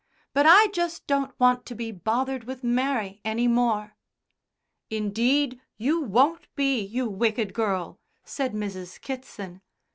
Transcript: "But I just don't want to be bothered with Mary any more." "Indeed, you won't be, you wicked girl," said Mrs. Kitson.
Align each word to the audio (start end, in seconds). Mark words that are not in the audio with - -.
"But 0.33 0.47
I 0.47 0.65
just 0.73 1.05
don't 1.05 1.39
want 1.39 1.63
to 1.67 1.75
be 1.75 1.91
bothered 1.91 2.45
with 2.45 2.63
Mary 2.63 3.21
any 3.23 3.47
more." 3.47 3.95
"Indeed, 4.89 5.61
you 5.77 6.01
won't 6.01 6.47
be, 6.55 6.79
you 6.83 7.07
wicked 7.07 7.53
girl," 7.53 7.99
said 8.25 8.53
Mrs. 8.53 8.99
Kitson. 8.99 9.61